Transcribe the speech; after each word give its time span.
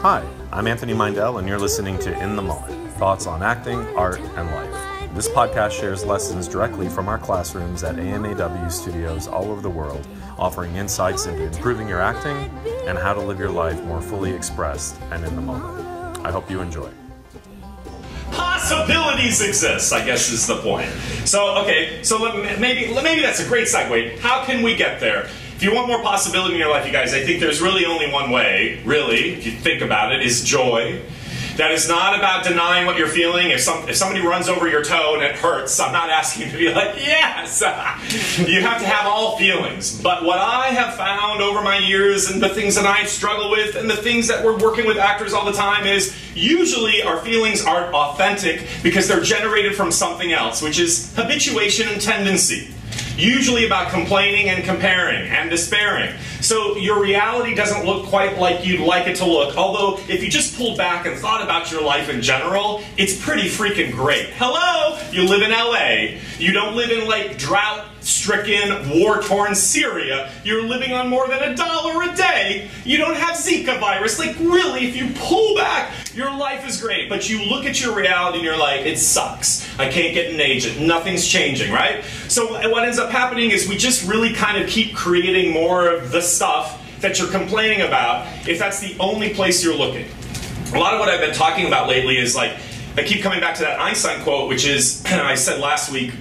Hi, 0.00 0.22
I'm 0.52 0.66
Anthony 0.66 0.92
Meindl, 0.92 1.38
and 1.38 1.48
you're 1.48 1.58
listening 1.58 1.98
to 2.00 2.12
In 2.22 2.36
the 2.36 2.42
Moment 2.42 2.92
thoughts 2.96 3.26
on 3.26 3.42
acting, 3.42 3.78
art, 3.96 4.20
and 4.20 4.50
life. 4.50 5.14
This 5.14 5.28
podcast 5.28 5.72
shares 5.72 6.04
lessons 6.04 6.46
directly 6.46 6.88
from 6.88 7.08
our 7.08 7.18
classrooms 7.18 7.82
at 7.82 7.96
AMAW 7.96 8.70
studios 8.70 9.26
all 9.26 9.50
over 9.50 9.60
the 9.62 9.70
world, 9.70 10.06
offering 10.38 10.76
insights 10.76 11.26
into 11.26 11.44
improving 11.44 11.88
your 11.88 12.00
acting 12.00 12.36
and 12.86 12.98
how 12.98 13.14
to 13.14 13.20
live 13.20 13.38
your 13.38 13.50
life 13.50 13.82
more 13.84 14.02
fully 14.02 14.32
expressed 14.32 15.00
and 15.10 15.24
in 15.24 15.34
the 15.34 15.42
moment. 15.42 16.18
I 16.24 16.30
hope 16.30 16.50
you 16.50 16.60
enjoy. 16.60 16.90
Possibilities 18.32 19.40
exist, 19.40 19.92
I 19.92 20.04
guess 20.04 20.30
is 20.30 20.46
the 20.46 20.56
point. 20.56 20.90
So, 21.24 21.56
okay, 21.62 22.02
so 22.02 22.18
maybe 22.58 22.94
maybe 23.02 23.22
that's 23.22 23.40
a 23.40 23.48
great 23.48 23.66
segue. 23.66 24.18
How 24.18 24.44
can 24.44 24.62
we 24.62 24.76
get 24.76 25.00
there? 25.00 25.28
If 25.56 25.62
you 25.62 25.74
want 25.74 25.88
more 25.88 26.02
possibility 26.02 26.52
in 26.52 26.60
your 26.60 26.68
life, 26.68 26.84
you 26.84 26.92
guys, 26.92 27.14
I 27.14 27.24
think 27.24 27.40
there's 27.40 27.62
really 27.62 27.86
only 27.86 28.12
one 28.12 28.30
way, 28.30 28.78
really, 28.84 29.32
if 29.32 29.46
you 29.46 29.52
think 29.52 29.80
about 29.80 30.12
it, 30.12 30.20
is 30.20 30.44
joy. 30.44 31.00
That 31.56 31.70
is 31.70 31.88
not 31.88 32.14
about 32.14 32.44
denying 32.44 32.84
what 32.84 32.98
you're 32.98 33.08
feeling. 33.08 33.48
If, 33.48 33.62
some, 33.62 33.88
if 33.88 33.96
somebody 33.96 34.20
runs 34.20 34.50
over 34.50 34.68
your 34.68 34.84
toe 34.84 35.14
and 35.14 35.22
it 35.22 35.34
hurts, 35.36 35.80
I'm 35.80 35.94
not 35.94 36.10
asking 36.10 36.44
you 36.44 36.52
to 36.52 36.58
be 36.58 36.74
like, 36.74 36.96
yes! 36.96 37.62
you 38.46 38.60
have 38.60 38.82
to 38.82 38.86
have 38.86 39.06
all 39.06 39.38
feelings. 39.38 39.98
But 39.98 40.24
what 40.24 40.38
I 40.38 40.66
have 40.66 40.94
found 40.94 41.40
over 41.40 41.62
my 41.62 41.78
years 41.78 42.30
and 42.30 42.42
the 42.42 42.50
things 42.50 42.74
that 42.74 42.84
I 42.84 43.06
struggle 43.06 43.50
with 43.50 43.76
and 43.76 43.88
the 43.88 43.96
things 43.96 44.28
that 44.28 44.44
we're 44.44 44.58
working 44.58 44.84
with 44.84 44.98
actors 44.98 45.32
all 45.32 45.46
the 45.46 45.52
time 45.52 45.86
is 45.86 46.14
usually 46.34 47.02
our 47.02 47.16
feelings 47.16 47.64
aren't 47.64 47.94
authentic 47.94 48.68
because 48.82 49.08
they're 49.08 49.22
generated 49.22 49.74
from 49.74 49.90
something 49.90 50.34
else, 50.34 50.60
which 50.60 50.78
is 50.78 51.14
habituation 51.16 51.88
and 51.88 51.98
tendency 51.98 52.74
usually 53.16 53.66
about 53.66 53.90
complaining 53.90 54.50
and 54.50 54.64
comparing 54.64 55.28
and 55.28 55.50
despairing. 55.50 56.14
So 56.40 56.76
your 56.76 57.00
reality 57.02 57.54
doesn't 57.54 57.84
look 57.84 58.06
quite 58.06 58.38
like 58.38 58.64
you'd 58.64 58.80
like 58.80 59.06
it 59.06 59.16
to 59.16 59.24
look. 59.24 59.56
Although, 59.56 59.98
if 60.08 60.22
you 60.22 60.30
just 60.30 60.56
pulled 60.56 60.76
back 60.76 61.06
and 61.06 61.18
thought 61.18 61.42
about 61.42 61.70
your 61.70 61.82
life 61.82 62.08
in 62.08 62.20
general, 62.22 62.82
it's 62.96 63.18
pretty 63.24 63.48
freaking 63.48 63.92
great. 63.92 64.28
Hello, 64.34 64.98
you 65.10 65.28
live 65.28 65.42
in 65.42 65.50
LA. 65.50 66.18
You 66.38 66.52
don't 66.52 66.76
live 66.76 66.90
in 66.90 67.08
like 67.08 67.38
drought 67.38 67.86
stricken, 68.06 69.00
war 69.00 69.20
torn 69.20 69.54
Syria. 69.54 70.32
You're 70.44 70.62
living 70.62 70.92
on 70.92 71.08
more 71.08 71.26
than 71.26 71.42
a 71.42 71.54
dollar 71.56 72.04
a 72.04 72.14
day. 72.14 72.70
You 72.84 72.98
don't 72.98 73.16
have 73.16 73.36
Zika 73.36 73.80
virus. 73.80 74.18
Like, 74.18 74.38
really, 74.38 74.86
if 74.86 74.96
you 74.96 75.10
pull 75.16 75.56
back, 75.56 75.92
your 76.14 76.34
life 76.34 76.66
is 76.66 76.80
great. 76.80 77.08
But 77.08 77.28
you 77.28 77.44
look 77.44 77.64
at 77.64 77.80
your 77.80 77.94
reality 77.94 78.38
and 78.38 78.44
you're 78.44 78.56
like, 78.56 78.86
it 78.86 78.98
sucks. 78.98 79.68
I 79.78 79.90
can't 79.90 80.14
get 80.14 80.32
an 80.32 80.40
agent. 80.40 80.80
Nothing's 80.80 81.26
changing, 81.26 81.72
right? 81.72 82.04
So, 82.28 82.52
what 82.70 82.84
ends 82.84 82.98
up 82.98 83.10
happening 83.10 83.50
is 83.50 83.68
we 83.68 83.76
just 83.76 84.08
really 84.08 84.32
kind 84.32 84.62
of 84.62 84.68
keep 84.68 84.94
creating 84.94 85.52
more 85.52 85.92
of 85.92 86.12
the 86.12 86.22
stuff 86.22 86.82
that 87.00 87.18
you're 87.18 87.30
complaining 87.30 87.82
about 87.82 88.26
if 88.48 88.58
that's 88.58 88.80
the 88.80 88.96
only 89.00 89.34
place 89.34 89.64
you're 89.64 89.76
looking. 89.76 90.06
A 90.74 90.78
lot 90.78 90.94
of 90.94 91.00
what 91.00 91.08
I've 91.08 91.20
been 91.20 91.34
talking 91.34 91.66
about 91.66 91.88
lately 91.88 92.18
is 92.18 92.34
like, 92.34 92.56
I 92.96 93.02
keep 93.02 93.22
coming 93.22 93.40
back 93.40 93.56
to 93.56 93.62
that 93.62 93.78
Einstein 93.78 94.22
quote, 94.22 94.48
which 94.48 94.66
is, 94.66 95.04
I 95.06 95.34
said 95.34 95.60
last 95.60 95.92
week, 95.92 96.12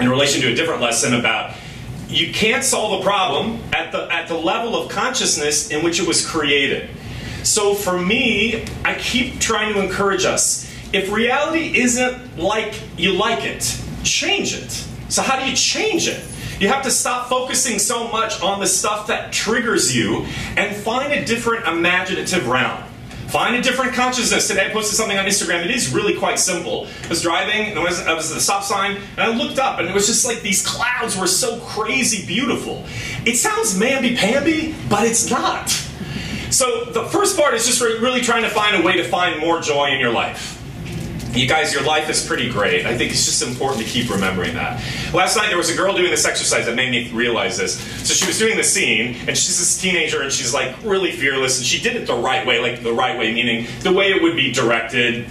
in 0.00 0.08
relation 0.08 0.40
to 0.42 0.52
a 0.52 0.54
different 0.54 0.80
lesson 0.80 1.14
about 1.14 1.54
you 2.08 2.32
can't 2.32 2.62
solve 2.62 3.00
a 3.00 3.04
problem 3.04 3.60
at 3.72 3.90
the 3.92 4.08
at 4.12 4.28
the 4.28 4.36
level 4.36 4.76
of 4.76 4.90
consciousness 4.90 5.70
in 5.70 5.84
which 5.84 6.00
it 6.00 6.06
was 6.06 6.24
created. 6.26 6.90
So 7.42 7.74
for 7.74 7.98
me, 7.98 8.64
I 8.84 8.94
keep 8.94 9.40
trying 9.40 9.74
to 9.74 9.82
encourage 9.82 10.24
us. 10.24 10.72
If 10.92 11.12
reality 11.12 11.78
isn't 11.78 12.38
like 12.38 12.80
you 12.96 13.12
like 13.12 13.44
it, 13.44 13.80
change 14.02 14.54
it. 14.54 14.70
So 15.08 15.22
how 15.22 15.38
do 15.38 15.48
you 15.48 15.56
change 15.56 16.08
it? 16.08 16.22
You 16.60 16.68
have 16.68 16.82
to 16.84 16.90
stop 16.90 17.28
focusing 17.28 17.78
so 17.78 18.08
much 18.08 18.40
on 18.40 18.60
the 18.60 18.66
stuff 18.66 19.08
that 19.08 19.32
triggers 19.32 19.94
you 19.94 20.26
and 20.56 20.74
find 20.74 21.12
a 21.12 21.24
different 21.24 21.66
imaginative 21.66 22.48
realm. 22.48 22.82
Find 23.28 23.56
a 23.56 23.60
different 23.60 23.92
consciousness. 23.92 24.46
Today 24.46 24.66
I 24.66 24.72
posted 24.72 24.96
something 24.96 25.18
on 25.18 25.24
Instagram. 25.24 25.64
It 25.64 25.72
is 25.72 25.92
really 25.92 26.16
quite 26.16 26.38
simple. 26.38 26.86
I 27.04 27.08
was 27.08 27.22
driving, 27.22 27.66
and 27.66 27.78
I 27.78 27.82
was, 27.82 27.98
I 28.06 28.14
was 28.14 28.30
at 28.30 28.34
the 28.34 28.40
stop 28.40 28.62
sign, 28.62 28.96
and 28.96 29.20
I 29.20 29.34
looked 29.36 29.58
up, 29.58 29.80
and 29.80 29.88
it 29.88 29.94
was 29.94 30.06
just 30.06 30.24
like 30.24 30.42
these 30.42 30.64
clouds 30.64 31.18
were 31.18 31.26
so 31.26 31.58
crazy 31.60 32.24
beautiful. 32.24 32.84
It 33.24 33.36
sounds 33.36 33.76
mamby-pamby, 33.76 34.76
but 34.88 35.04
it's 35.04 35.28
not. 35.28 35.70
So 36.50 36.84
the 36.84 37.04
first 37.06 37.36
part 37.36 37.54
is 37.54 37.66
just 37.66 37.80
really 37.80 38.20
trying 38.20 38.44
to 38.44 38.50
find 38.50 38.76
a 38.76 38.86
way 38.86 38.96
to 38.96 39.04
find 39.04 39.40
more 39.40 39.60
joy 39.60 39.86
in 39.86 39.98
your 39.98 40.12
life. 40.12 40.62
You 41.36 41.46
guys, 41.46 41.74
your 41.74 41.82
life 41.82 42.08
is 42.08 42.26
pretty 42.26 42.48
great. 42.48 42.86
I 42.86 42.96
think 42.96 43.12
it's 43.12 43.26
just 43.26 43.42
important 43.42 43.84
to 43.84 43.88
keep 43.88 44.10
remembering 44.10 44.54
that. 44.54 44.82
Last 45.12 45.36
night 45.36 45.48
there 45.48 45.58
was 45.58 45.68
a 45.68 45.76
girl 45.76 45.94
doing 45.94 46.10
this 46.10 46.24
exercise 46.24 46.64
that 46.64 46.74
made 46.74 46.90
me 46.90 47.10
realize 47.12 47.58
this. 47.58 47.78
So 48.08 48.14
she 48.14 48.26
was 48.26 48.38
doing 48.38 48.56
the 48.56 48.64
scene, 48.64 49.16
and 49.28 49.36
she's 49.36 49.58
this 49.58 49.78
teenager, 49.78 50.22
and 50.22 50.32
she's 50.32 50.54
like 50.54 50.74
really 50.82 51.12
fearless, 51.12 51.58
and 51.58 51.66
she 51.66 51.78
did 51.78 51.94
it 51.94 52.06
the 52.06 52.14
right 52.14 52.46
way, 52.46 52.58
like 52.58 52.82
the 52.82 52.92
right 52.92 53.18
way, 53.18 53.34
meaning 53.34 53.66
the 53.80 53.92
way 53.92 54.06
it 54.12 54.22
would 54.22 54.34
be 54.34 54.50
directed. 54.50 55.26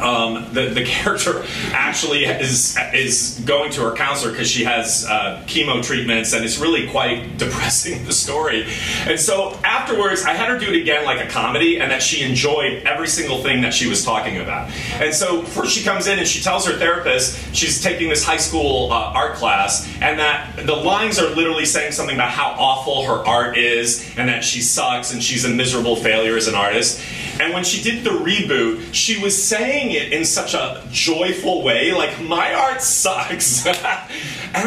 Um, 0.00 0.52
the, 0.52 0.70
the 0.70 0.84
character 0.86 1.44
actually 1.72 2.24
is 2.24 2.76
is 2.94 3.40
going 3.44 3.72
to 3.72 3.82
her 3.82 3.94
counselor 3.94 4.32
because 4.32 4.50
she 4.50 4.64
has 4.64 5.04
uh, 5.06 5.42
chemo 5.46 5.82
treatments 5.82 6.32
and 6.32 6.44
it's 6.44 6.58
really 6.58 6.88
quite 6.88 7.36
depressing 7.38 8.04
the 8.04 8.12
story. 8.12 8.66
And 9.06 9.18
so 9.18 9.58
afterwards, 9.64 10.24
I 10.24 10.34
had 10.34 10.48
her 10.48 10.58
do 10.58 10.66
it 10.72 10.80
again 10.80 11.04
like 11.04 11.24
a 11.24 11.28
comedy, 11.28 11.80
and 11.80 11.90
that 11.90 12.02
she 12.02 12.22
enjoyed 12.22 12.84
every 12.84 13.08
single 13.08 13.42
thing 13.42 13.62
that 13.62 13.74
she 13.74 13.88
was 13.88 14.04
talking 14.04 14.38
about. 14.38 14.70
And 14.94 15.14
so 15.14 15.42
first 15.42 15.76
she 15.76 15.84
comes 15.84 16.06
in 16.06 16.18
and 16.18 16.26
she 16.26 16.42
tells 16.42 16.66
her 16.66 16.76
therapist 16.76 17.54
she's 17.54 17.82
taking 17.82 18.08
this 18.08 18.24
high 18.24 18.36
school 18.36 18.92
uh, 18.92 19.12
art 19.14 19.34
class, 19.34 19.86
and 20.00 20.18
that 20.18 20.66
the 20.66 20.74
lines 20.74 21.18
are 21.18 21.28
literally 21.34 21.64
saying 21.64 21.92
something 21.92 22.16
about 22.16 22.30
how 22.30 22.54
awful 22.58 23.04
her 23.04 23.26
art 23.26 23.56
is, 23.58 24.08
and 24.16 24.28
that 24.28 24.44
she 24.44 24.60
sucks 24.60 25.12
and 25.12 25.22
she's 25.22 25.44
a 25.44 25.48
miserable 25.48 25.96
failure 25.96 26.36
as 26.36 26.48
an 26.48 26.54
artist. 26.54 27.00
And 27.40 27.54
when 27.54 27.64
she 27.64 27.82
did 27.82 28.04
the 28.04 28.10
reboot, 28.10 28.92
she 28.92 29.22
was 29.22 29.40
saying 29.40 29.87
it 29.92 30.12
in 30.12 30.24
such 30.24 30.54
a 30.54 30.82
joyful 30.90 31.62
way, 31.62 31.92
like, 31.92 32.20
my 32.20 32.54
art 32.54 32.82
sucks. 32.82 33.66
and 33.66 33.76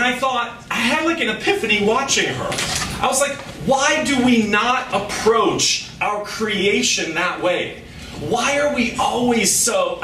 I 0.01 0.17
thought, 0.17 0.63
I 0.69 0.75
had 0.75 1.05
like 1.05 1.19
an 1.19 1.29
epiphany 1.29 1.85
watching 1.85 2.33
her. 2.33 2.49
I 3.01 3.07
was 3.07 3.19
like, 3.19 3.37
why 3.65 4.03
do 4.03 4.23
we 4.25 4.47
not 4.47 4.93
approach 4.93 5.89
our 6.01 6.23
creation 6.23 7.13
that 7.15 7.41
way? 7.41 7.83
Why 8.19 8.59
are 8.59 8.75
we 8.75 8.95
always 8.97 9.53
so, 9.55 10.01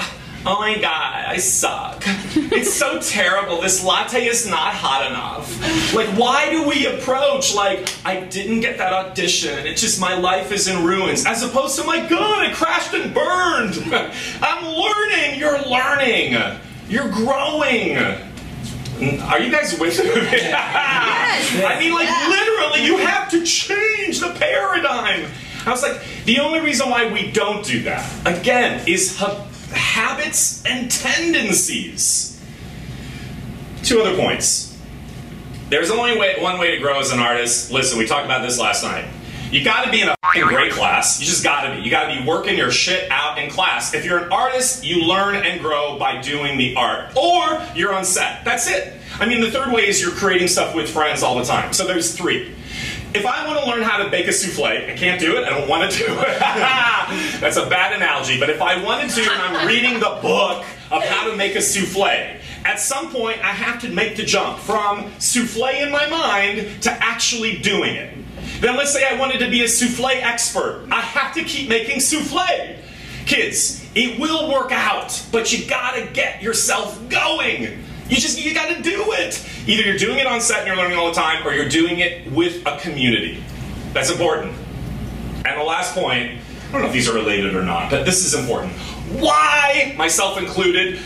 oh 0.47 0.59
my 0.59 0.75
god, 0.75 1.25
I 1.27 1.37
suck. 1.37 2.03
It's 2.35 2.73
so 2.73 2.99
terrible. 3.01 3.61
This 3.61 3.83
latte 3.83 4.25
is 4.25 4.47
not 4.49 4.73
hot 4.73 5.05
enough. 5.05 5.93
Like, 5.93 6.07
why 6.17 6.49
do 6.49 6.67
we 6.67 6.85
approach 6.85 7.53
like, 7.53 7.93
I 8.05 8.21
didn't 8.21 8.61
get 8.61 8.77
that 8.77 8.93
audition, 8.93 9.67
it's 9.67 9.81
just 9.81 9.99
my 9.99 10.17
life 10.17 10.51
is 10.51 10.67
in 10.67 10.85
ruins, 10.85 11.25
as 11.25 11.43
opposed 11.43 11.77
to, 11.79 11.83
my 11.83 12.07
god, 12.07 12.45
it 12.45 12.55
crashed 12.55 12.93
and 12.93 13.13
burned. 13.13 13.75
I'm 14.41 14.65
learning, 14.65 15.37
you're 15.39 15.61
learning, 15.63 16.59
you're 16.87 17.09
growing. 17.09 17.97
Are 19.21 19.39
you 19.39 19.51
guys 19.51 19.77
with 19.77 19.99
me? 19.99 20.05
yes. 20.31 21.63
I 21.63 21.77
mean, 21.79 21.93
like, 21.93 22.09
literally, 22.29 22.85
you 22.85 22.97
have 22.97 23.29
to 23.31 23.43
change 23.43 24.21
the 24.21 24.33
paradigm. 24.39 25.29
I 25.65 25.71
was 25.71 25.83
like, 25.83 26.01
the 26.23 26.39
only 26.39 26.61
reason 26.61 26.89
why 26.89 27.11
we 27.11 27.31
don't 27.31 27.63
do 27.63 27.83
that, 27.83 28.09
again, 28.25 28.87
is 28.87 29.17
ha- 29.17 29.46
habits 29.71 30.63
and 30.65 30.89
tendencies. 30.89 32.41
Two 33.83 34.01
other 34.01 34.15
points. 34.15 34.77
There's 35.69 35.91
only 35.91 36.17
way, 36.17 36.35
one 36.39 36.59
way 36.59 36.71
to 36.71 36.79
grow 36.79 36.99
as 36.99 37.11
an 37.11 37.19
artist. 37.19 37.71
Listen, 37.71 37.99
we 37.99 38.05
talked 38.05 38.25
about 38.25 38.41
this 38.41 38.57
last 38.57 38.83
night. 38.83 39.05
You 39.51 39.63
gotta 39.63 39.89
be 39.89 40.01
in 40.01 40.09
a 40.09 40.15
great 40.43 40.73
class. 40.73 41.21
You 41.21 41.25
just 41.25 41.43
gotta 41.43 41.75
be. 41.75 41.81
You 41.81 41.89
gotta 41.89 42.19
be 42.19 42.27
working 42.27 42.57
your 42.57 42.71
shit 42.71 43.09
out 43.09 43.37
in 43.37 43.49
class. 43.49 43.93
If 43.93 44.03
you're 44.03 44.19
an 44.19 44.31
artist, 44.31 44.83
you 44.83 45.05
learn 45.05 45.35
and 45.35 45.61
grow 45.61 45.97
by 45.97 46.21
doing 46.21 46.57
the 46.57 46.75
art. 46.75 47.15
Or 47.15 47.61
you're 47.73 47.93
on 47.93 48.03
set. 48.03 48.43
That's 48.43 48.69
it. 48.69 48.93
I 49.19 49.25
mean, 49.25 49.39
the 49.39 49.49
third 49.49 49.71
way 49.71 49.87
is 49.87 50.01
you're 50.01 50.11
creating 50.11 50.49
stuff 50.49 50.75
with 50.75 50.89
friends 50.89 51.23
all 51.23 51.37
the 51.37 51.45
time. 51.45 51.71
So 51.71 51.87
there's 51.87 52.15
three. 52.15 52.53
If 53.13 53.25
I 53.25 53.47
want 53.47 53.59
to 53.59 53.69
learn 53.69 53.81
how 53.83 54.03
to 54.03 54.09
bake 54.09 54.27
a 54.27 54.33
souffle, 54.33 54.65
I 54.65 54.95
can't 54.95 55.19
do 55.19 55.37
it, 55.37 55.45
I 55.45 55.49
don't 55.49 55.67
want 55.67 55.91
to 55.91 55.97
do 55.97 56.05
it. 56.07 56.39
That's 57.39 57.57
a 57.57 57.67
bad 57.67 57.93
analogy, 57.93 58.39
but 58.39 58.49
if 58.49 58.61
I 58.61 58.81
wanted 58.83 59.09
to 59.11 59.21
and 59.21 59.41
I'm 59.41 59.67
reading 59.73 59.95
the 59.95 60.19
book 60.21 60.65
of 60.91 61.03
how 61.03 61.29
to 61.29 61.35
make 61.35 61.55
a 61.55 61.61
souffle, 61.61 62.03
at 62.65 62.79
some 62.79 63.09
point 63.11 63.43
I 63.43 63.51
have 63.51 63.81
to 63.81 63.89
make 63.89 64.17
the 64.17 64.23
jump 64.23 64.59
from 64.59 65.11
souffle 65.19 65.81
in 65.81 65.91
my 65.91 66.07
mind 66.09 66.83
to 66.83 66.91
actually 66.91 67.59
doing 67.59 67.95
it. 67.95 68.13
Then 68.59 68.75
let's 68.75 68.91
say 68.91 69.07
I 69.07 69.17
wanted 69.17 69.39
to 69.39 69.49
be 69.49 69.63
a 69.63 69.67
souffle 69.67 70.05
expert. 70.05 70.87
I 70.91 70.99
have 70.99 71.33
to 71.35 71.43
keep 71.43 71.69
making 71.69 72.01
souffle. 72.01 72.75
Kids, 73.25 73.85
it 73.95 74.19
will 74.19 74.49
work 74.49 74.71
out, 74.71 75.23
but 75.31 75.51
you 75.51 75.65
gotta 75.67 76.07
get 76.13 76.41
yourself 76.41 76.99
going. 77.09 77.83
You 78.09 78.15
just 78.17 78.39
you 78.43 78.53
got 78.53 78.75
to 78.75 78.81
do 78.81 79.11
it. 79.13 79.45
Either 79.67 79.83
you're 79.83 79.97
doing 79.97 80.19
it 80.19 80.27
on 80.27 80.39
set 80.39 80.59
and 80.59 80.67
you're 80.67 80.77
learning 80.77 80.97
all 80.97 81.07
the 81.07 81.13
time, 81.13 81.45
or 81.45 81.51
you're 81.53 81.67
doing 81.69 81.99
it 81.99 82.31
with 82.31 82.65
a 82.65 82.77
community. 82.79 83.43
That's 83.93 84.09
important. 84.09 84.53
And 85.45 85.59
the 85.59 85.63
last 85.63 85.93
point, 85.93 86.39
I 86.67 86.71
don't 86.71 86.81
know 86.81 86.87
if 86.87 86.93
these 86.93 87.09
are 87.09 87.13
related 87.13 87.55
or 87.55 87.63
not, 87.63 87.89
but 87.91 88.05
this 88.05 88.25
is 88.25 88.33
important. 88.33 88.73
Why, 89.19 89.93
myself 89.97 90.37
included, 90.37 90.99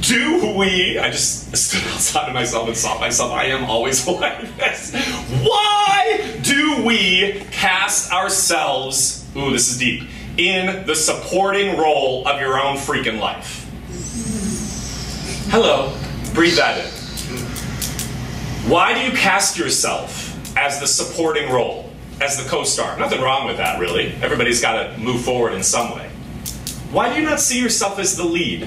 do 0.00 0.54
we? 0.56 0.98
I 0.98 1.10
just 1.10 1.56
stood 1.56 1.82
outside 1.92 2.28
of 2.28 2.34
myself 2.34 2.68
and 2.68 2.76
saw 2.76 2.98
myself. 2.98 3.32
I 3.32 3.46
am 3.46 3.64
always 3.64 4.06
like 4.08 4.56
this. 4.56 4.94
Why 5.42 6.38
do 6.42 6.84
we 6.84 7.42
cast 7.50 8.12
ourselves? 8.12 9.24
Ooh, 9.36 9.50
this 9.50 9.68
is 9.68 9.78
deep. 9.78 10.08
in 10.38 10.86
the 10.86 10.94
supporting 10.94 11.76
role 11.78 12.26
of 12.28 12.40
your 12.40 12.60
own 12.60 12.76
freaking 12.76 13.18
life. 13.18 13.62
Hello, 15.50 15.96
breathe 16.36 16.56
that 16.56 16.84
in. 16.84 16.90
Why 18.70 18.92
do 18.92 19.00
you 19.00 19.16
cast 19.16 19.56
yourself 19.56 20.36
as 20.54 20.78
the 20.78 20.86
supporting 20.86 21.50
role, 21.50 21.90
as 22.20 22.36
the 22.36 22.46
co 22.46 22.62
star? 22.62 22.98
Nothing 22.98 23.22
wrong 23.22 23.46
with 23.46 23.56
that, 23.56 23.80
really. 23.80 24.12
Everybody's 24.20 24.60
got 24.60 24.74
to 24.82 24.98
move 24.98 25.22
forward 25.22 25.54
in 25.54 25.62
some 25.62 25.96
way. 25.96 26.10
Why 26.92 27.08
do 27.08 27.18
you 27.18 27.26
not 27.26 27.40
see 27.40 27.58
yourself 27.58 27.98
as 27.98 28.18
the 28.18 28.24
lead? 28.24 28.64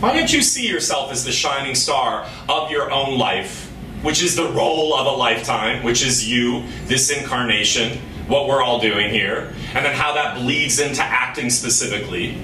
Why 0.00 0.14
don't 0.16 0.32
you 0.32 0.40
see 0.40 0.66
yourself 0.66 1.12
as 1.12 1.26
the 1.26 1.30
shining 1.30 1.74
star 1.74 2.26
of 2.48 2.70
your 2.70 2.90
own 2.90 3.18
life, 3.18 3.70
which 4.00 4.22
is 4.22 4.34
the 4.34 4.48
role 4.48 4.94
of 4.94 5.06
a 5.06 5.10
lifetime, 5.10 5.82
which 5.82 6.02
is 6.02 6.26
you, 6.26 6.64
this 6.86 7.10
incarnation, 7.10 7.98
what 8.28 8.48
we're 8.48 8.62
all 8.62 8.80
doing 8.80 9.10
here, 9.10 9.52
and 9.74 9.84
then 9.84 9.94
how 9.94 10.14
that 10.14 10.38
bleeds 10.38 10.80
into 10.80 11.02
acting 11.02 11.50
specifically? 11.50 12.38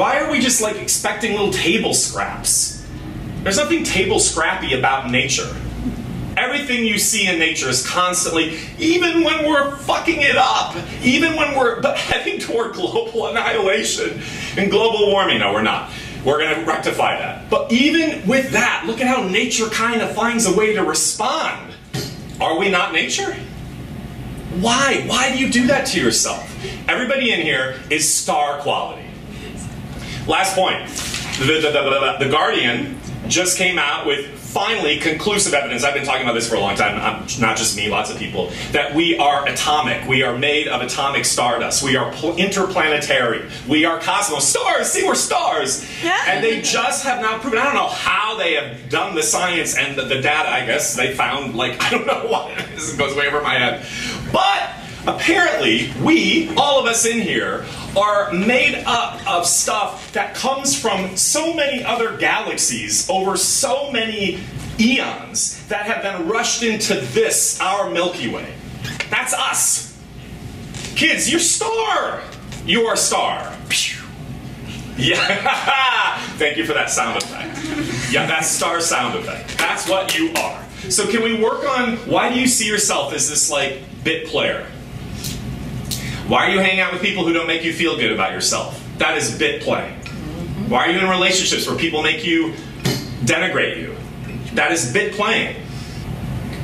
Why 0.00 0.20
are 0.20 0.30
we 0.30 0.40
just 0.40 0.62
like 0.62 0.76
expecting 0.76 1.32
little 1.32 1.52
table 1.52 1.92
scraps? 1.92 2.82
There's 3.42 3.58
nothing 3.58 3.84
table 3.84 4.18
scrappy 4.18 4.72
about 4.72 5.10
nature. 5.10 5.54
Everything 6.38 6.86
you 6.86 6.96
see 6.96 7.26
in 7.26 7.38
nature 7.38 7.68
is 7.68 7.86
constantly, 7.86 8.58
even 8.78 9.22
when 9.22 9.46
we're 9.46 9.76
fucking 9.76 10.22
it 10.22 10.36
up, 10.38 10.74
even 11.02 11.36
when 11.36 11.54
we're 11.54 11.82
heading 11.96 12.40
toward 12.40 12.72
global 12.72 13.26
annihilation 13.26 14.22
and 14.56 14.70
global 14.70 15.10
warming. 15.10 15.40
No, 15.40 15.52
we're 15.52 15.60
not. 15.60 15.90
We're 16.24 16.38
going 16.38 16.54
to 16.54 16.64
rectify 16.64 17.18
that. 17.18 17.50
But 17.50 17.70
even 17.70 18.26
with 18.26 18.52
that, 18.52 18.84
look 18.86 19.02
at 19.02 19.06
how 19.06 19.28
nature 19.28 19.66
kind 19.66 20.00
of 20.00 20.14
finds 20.14 20.46
a 20.46 20.56
way 20.56 20.72
to 20.76 20.82
respond. 20.82 21.74
Are 22.40 22.58
we 22.58 22.70
not 22.70 22.94
nature? 22.94 23.34
Why? 24.60 25.04
Why 25.06 25.30
do 25.30 25.38
you 25.38 25.52
do 25.52 25.66
that 25.66 25.88
to 25.88 26.00
yourself? 26.00 26.46
Everybody 26.88 27.32
in 27.32 27.42
here 27.42 27.78
is 27.90 28.10
star 28.10 28.60
quality. 28.60 29.09
Last 30.30 30.54
point. 30.54 30.86
The, 31.40 31.60
the, 31.60 31.72
the, 31.72 32.16
the, 32.24 32.30
Guardian 32.30 32.96
just 33.26 33.58
came 33.58 33.80
out 33.80 34.06
with 34.06 34.28
finally 34.38 34.96
conclusive 35.00 35.54
evidence. 35.54 35.82
I've 35.82 35.92
been 35.92 36.04
talking 36.04 36.22
about 36.22 36.34
this 36.34 36.48
for 36.48 36.54
a 36.54 36.60
long 36.60 36.76
time, 36.76 37.26
not 37.40 37.56
just 37.56 37.76
me, 37.76 37.88
lots 37.88 38.12
of 38.12 38.16
people, 38.16 38.52
that 38.70 38.94
we 38.94 39.18
are 39.18 39.48
atomic. 39.48 40.06
We 40.08 40.22
are 40.22 40.38
made 40.38 40.68
of 40.68 40.82
atomic 40.82 41.24
stardust. 41.24 41.82
We 41.82 41.96
are 41.96 42.12
interplanetary. 42.38 43.50
We 43.68 43.84
are 43.84 43.98
cosmos. 43.98 44.46
Stars! 44.46 44.92
See, 44.92 45.04
we're 45.04 45.16
stars! 45.16 45.84
Yeah. 46.00 46.16
And 46.28 46.44
they 46.44 46.62
just 46.62 47.02
have 47.02 47.20
now 47.20 47.40
proven, 47.40 47.58
I 47.58 47.64
don't 47.64 47.74
know 47.74 47.88
how 47.88 48.38
they 48.38 48.54
have 48.54 48.88
done 48.88 49.16
the 49.16 49.24
science 49.24 49.76
and 49.76 49.98
the, 49.98 50.04
the 50.04 50.22
data, 50.22 50.48
I 50.48 50.64
guess, 50.64 50.94
they 50.94 51.12
found, 51.12 51.56
like, 51.56 51.82
I 51.82 51.90
don't 51.90 52.06
know 52.06 52.28
why. 52.28 52.54
This 52.76 52.94
goes 52.94 53.16
way 53.16 53.26
over 53.26 53.42
my 53.42 53.54
head. 53.54 53.84
But 54.32 54.70
apparently, 55.12 55.92
we, 56.00 56.54
all 56.54 56.78
of 56.78 56.86
us 56.86 57.04
in 57.04 57.20
here, 57.20 57.66
are 57.96 58.32
made 58.32 58.82
up 58.86 59.26
of 59.28 59.46
stuff 59.46 60.12
that 60.12 60.34
comes 60.34 60.78
from 60.78 61.16
so 61.16 61.52
many 61.54 61.82
other 61.82 62.16
galaxies 62.16 63.08
over 63.10 63.36
so 63.36 63.90
many 63.90 64.40
eons 64.78 65.66
that 65.68 65.86
have 65.86 66.02
been 66.02 66.28
rushed 66.28 66.62
into 66.62 66.94
this, 66.94 67.60
our 67.60 67.90
Milky 67.90 68.28
Way. 68.28 68.52
That's 69.10 69.34
us. 69.34 69.98
Kids, 70.94 71.30
you're 71.30 71.40
star. 71.40 72.22
You 72.64 72.86
are 72.86 72.96
star. 72.96 73.56
Yeah. 74.96 76.18
Thank 76.36 76.56
you 76.56 76.66
for 76.66 76.74
that 76.74 76.90
sound 76.90 77.16
effect. 77.22 78.12
Yeah, 78.12 78.26
that's 78.26 78.48
star 78.48 78.80
sound 78.80 79.18
effect. 79.18 79.56
That's 79.58 79.88
what 79.88 80.16
you 80.16 80.32
are. 80.34 80.62
So 80.88 81.06
can 81.10 81.22
we 81.22 81.42
work 81.42 81.64
on 81.64 81.96
why 81.98 82.32
do 82.32 82.38
you 82.38 82.46
see 82.46 82.66
yourself 82.66 83.12
as 83.14 83.28
this 83.28 83.50
like 83.50 83.78
bit 84.04 84.26
player? 84.26 84.66
Why 86.30 86.46
are 86.46 86.50
you 86.50 86.60
hanging 86.60 86.78
out 86.78 86.92
with 86.92 87.02
people 87.02 87.24
who 87.24 87.32
don't 87.32 87.48
make 87.48 87.64
you 87.64 87.72
feel 87.72 87.96
good 87.96 88.12
about 88.12 88.30
yourself? 88.30 88.80
That 88.98 89.18
is 89.18 89.36
bit 89.36 89.62
playing. 89.62 89.98
Mm-hmm. 89.98 90.70
Why 90.70 90.86
are 90.86 90.90
you 90.92 91.00
in 91.00 91.08
relationships 91.08 91.66
where 91.66 91.76
people 91.76 92.04
make 92.04 92.24
you 92.24 92.52
denigrate 93.24 93.78
you? 93.78 93.96
That 94.54 94.70
is 94.70 94.92
bit 94.92 95.14
playing. 95.14 95.56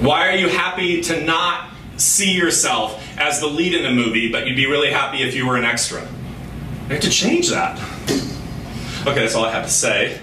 Why 0.00 0.28
are 0.28 0.36
you 0.36 0.48
happy 0.48 1.00
to 1.02 1.24
not 1.24 1.70
see 1.96 2.32
yourself 2.32 3.04
as 3.18 3.40
the 3.40 3.48
lead 3.48 3.74
in 3.74 3.84
a 3.84 3.90
movie, 3.90 4.30
but 4.30 4.46
you'd 4.46 4.54
be 4.54 4.66
really 4.66 4.92
happy 4.92 5.24
if 5.24 5.34
you 5.34 5.48
were 5.48 5.56
an 5.56 5.64
extra? 5.64 6.06
We 6.86 6.94
have 6.94 7.02
to 7.02 7.10
change 7.10 7.48
that. 7.48 7.76
Okay, 9.04 9.18
that's 9.18 9.34
all 9.34 9.44
I 9.44 9.50
have 9.50 9.64
to 9.64 9.70
say. 9.72 10.20